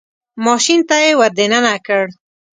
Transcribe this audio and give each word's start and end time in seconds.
ماشین 0.45 0.79
ته 0.87 0.95
یې 1.03 1.11
ور 1.19 1.31
دننه 1.37 1.75
کړ. 1.85 2.03